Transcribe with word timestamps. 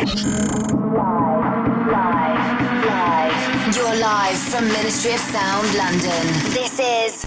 You're 0.00 0.06
live 3.96 4.38
from 4.38 4.68
Ministry 4.68 5.12
of 5.12 5.18
Sound 5.18 5.74
London. 5.74 6.26
This 6.54 6.78
is 6.78 7.26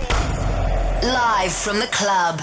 live 1.03 1.51
from 1.51 1.79
the 1.79 1.87
club. 1.87 2.41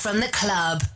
From 0.00 0.18
the 0.18 0.28
club. 0.28 0.89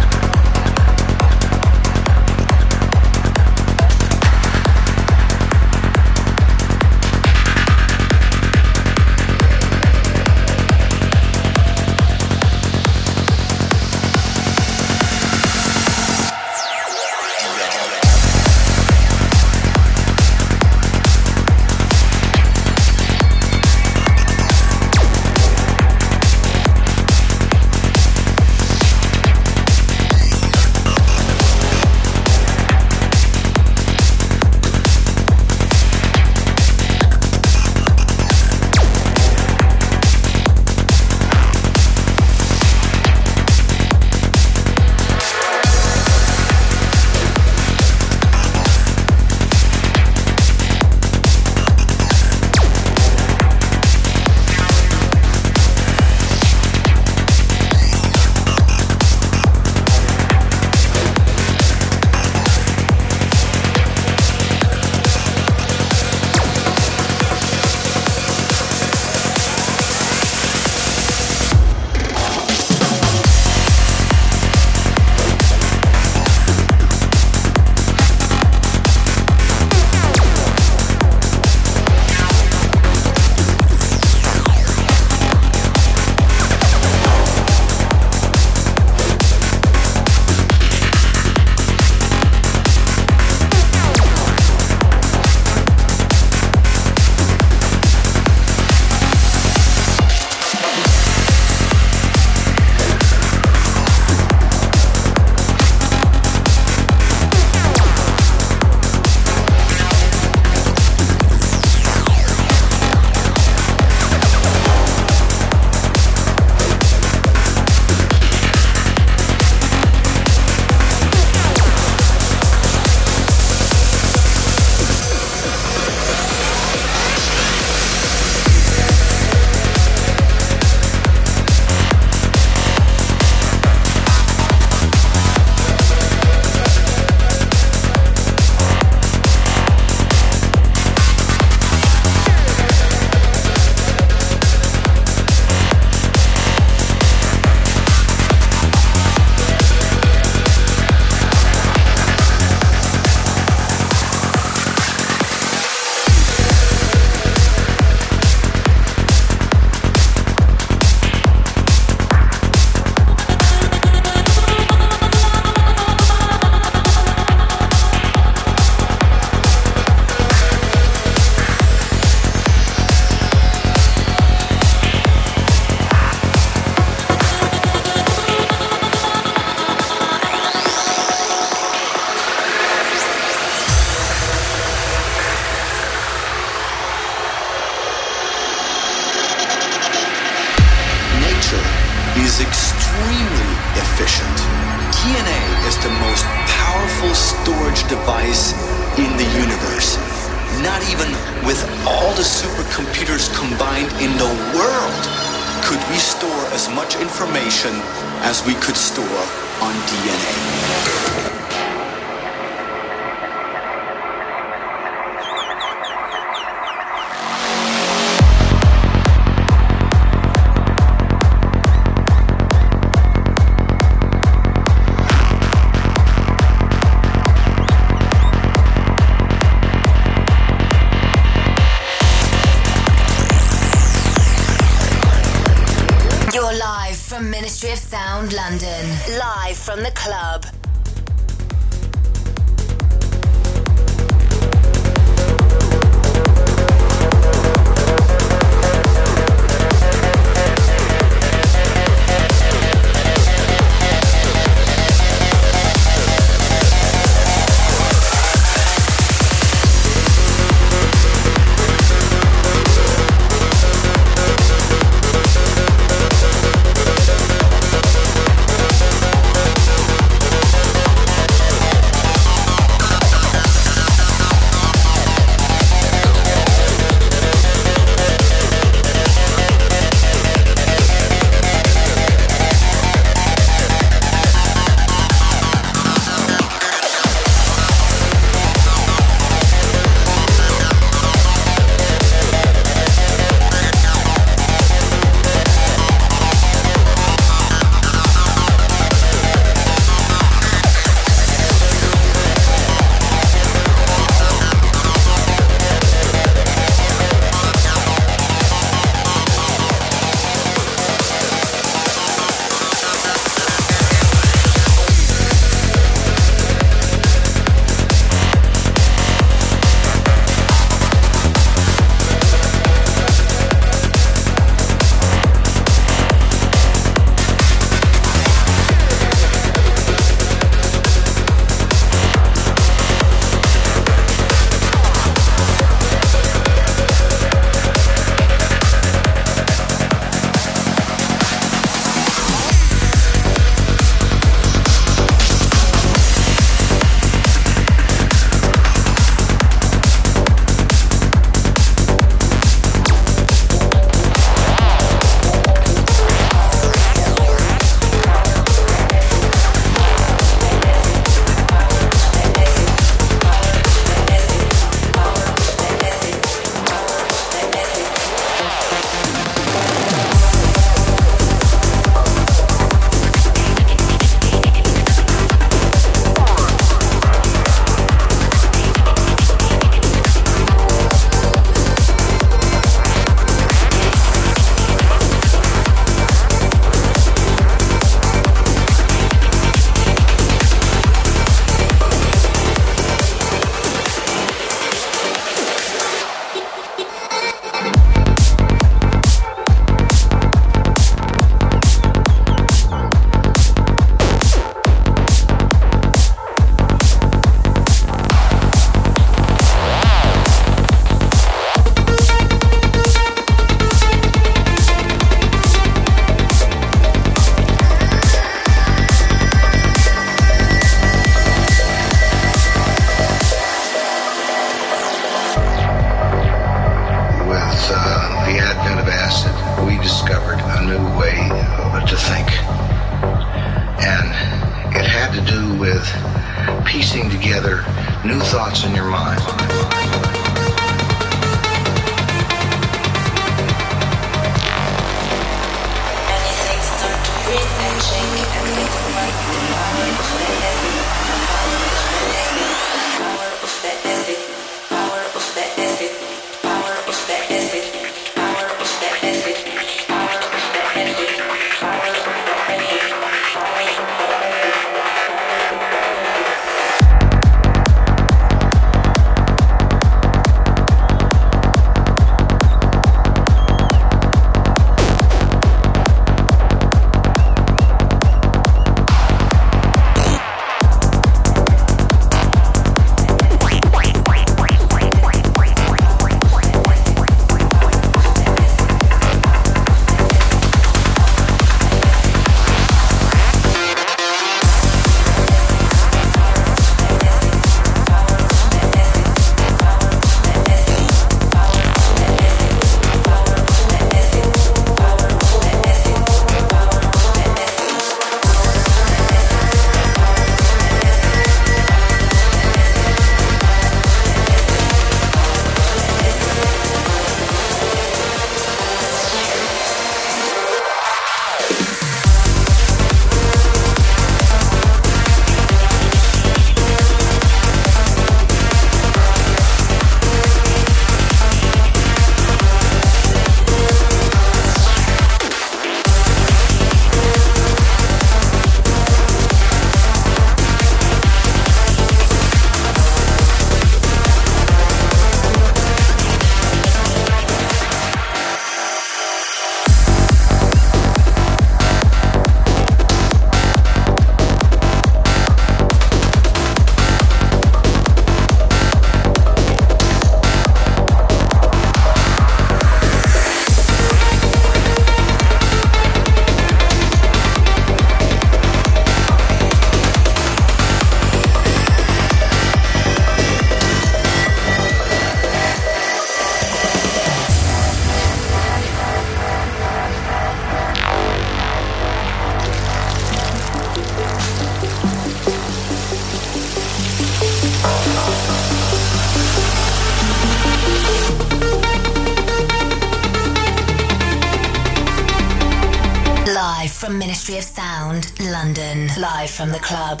From 596.88 596.98
Ministry 596.98 597.36
of 597.36 597.44
Sound, 597.44 598.18
London. 598.18 598.88
Live 598.98 599.28
from 599.28 599.50
the 599.50 599.58
club. 599.58 600.00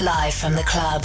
Live 0.00 0.32
from 0.32 0.54
the 0.54 0.62
club. 0.62 1.04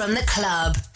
From 0.00 0.14
the 0.14 0.22
club. 0.22 0.89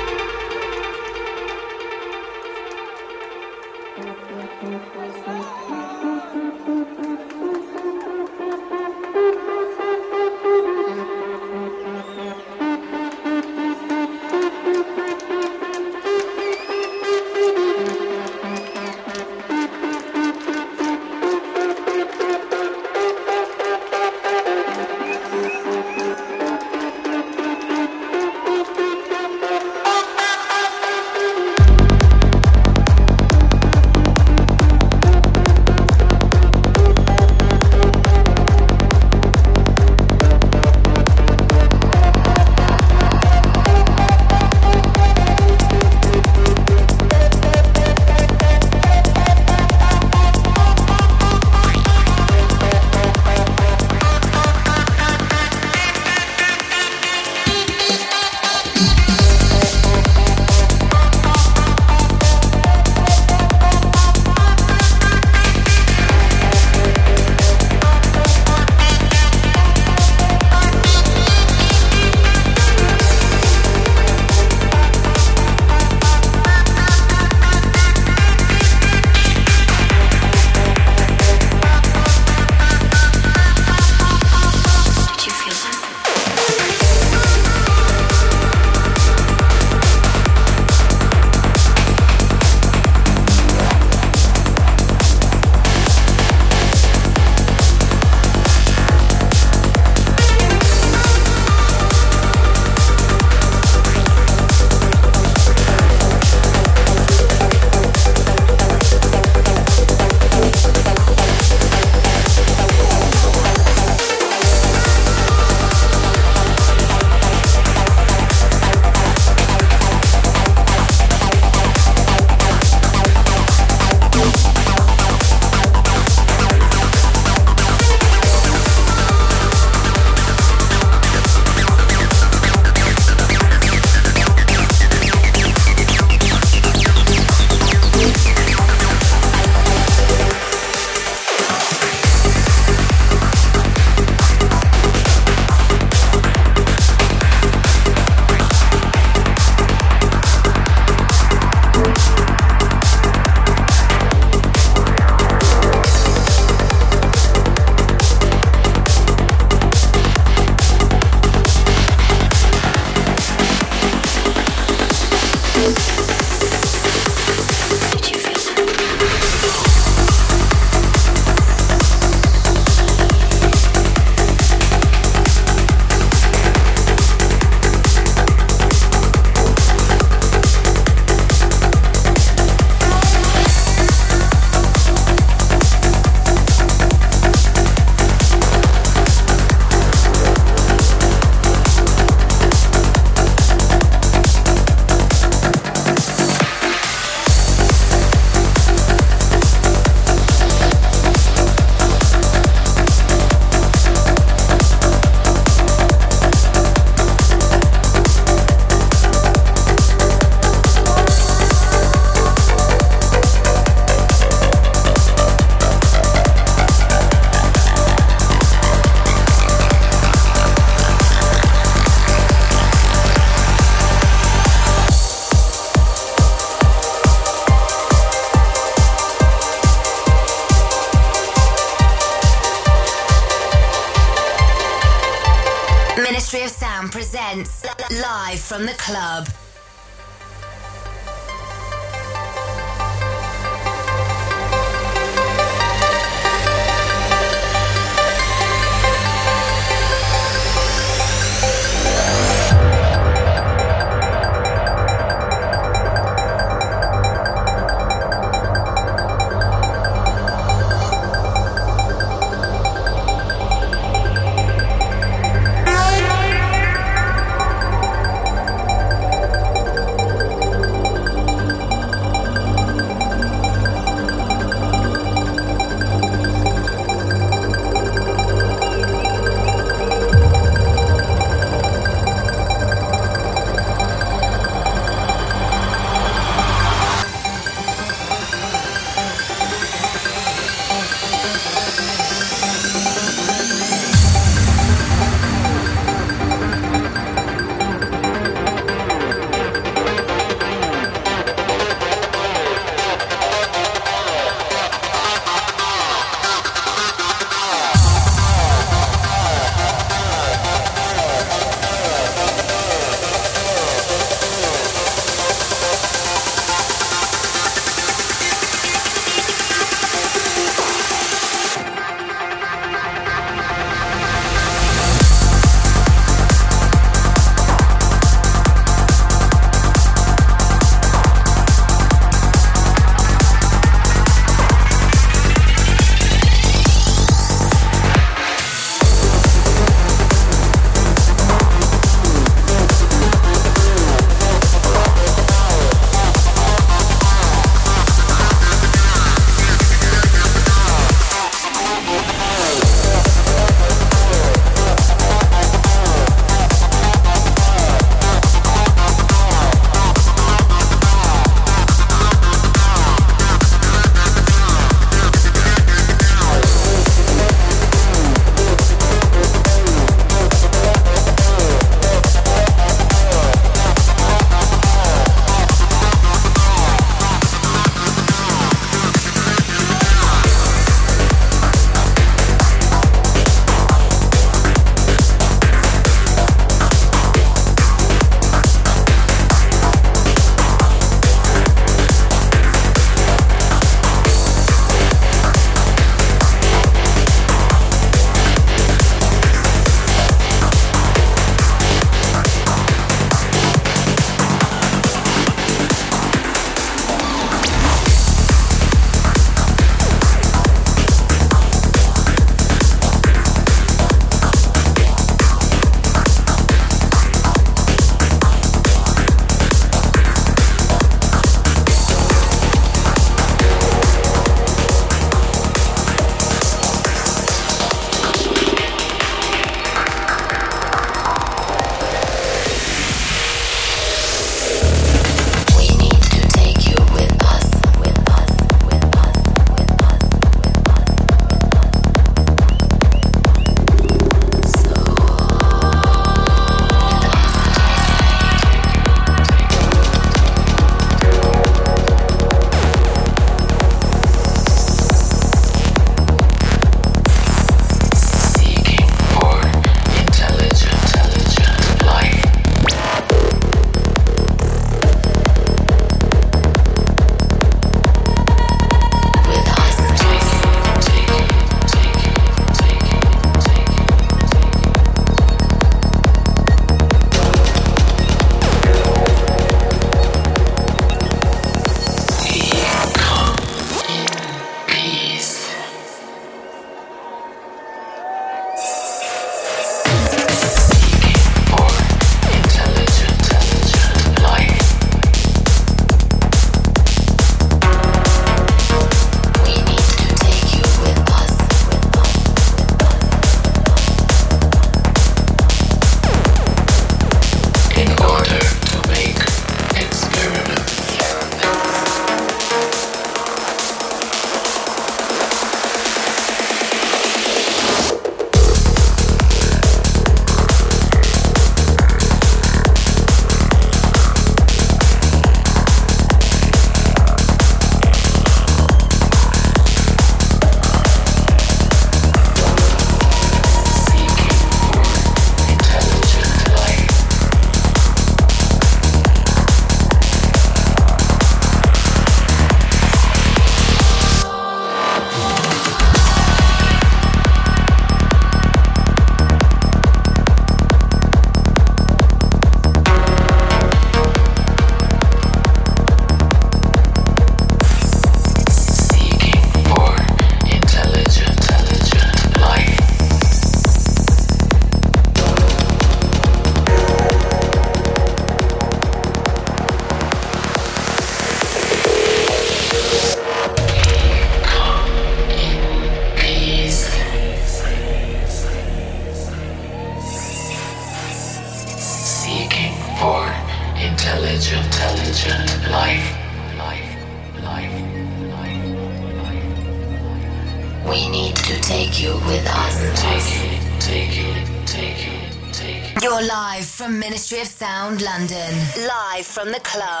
From 599.41 599.51
the 599.51 599.59
club. 599.61 600.00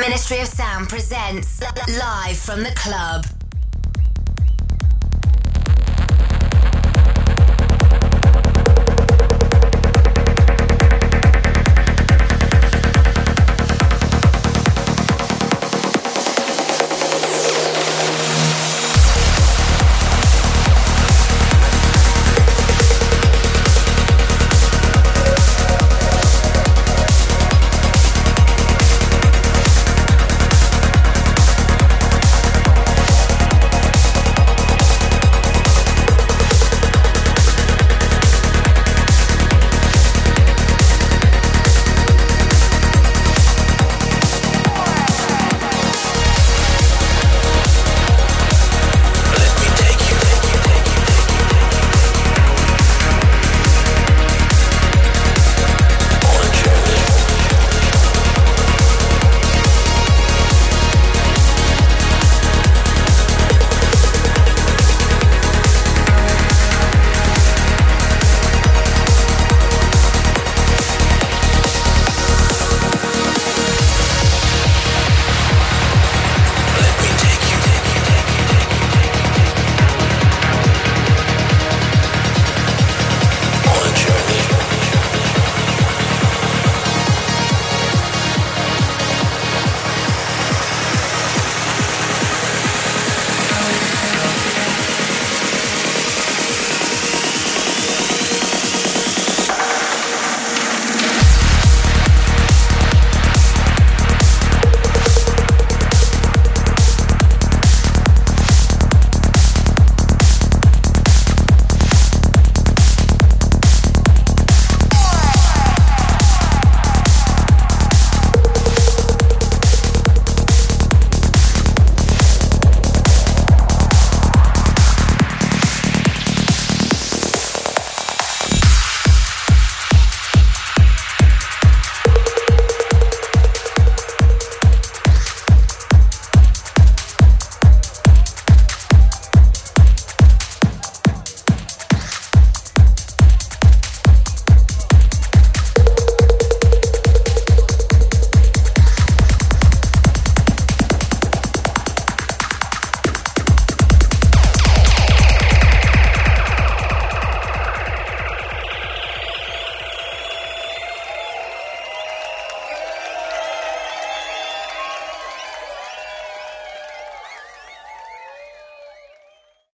Ministry 0.00 0.40
of 0.40 0.46
Sound 0.48 0.88
presents 0.88 1.60
live 1.60 2.38
from 2.38 2.62
the 2.62 2.72
club. 2.74 3.39